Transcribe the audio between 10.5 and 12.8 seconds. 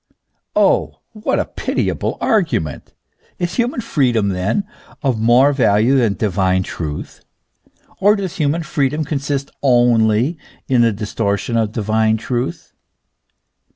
in the distortion of divine truth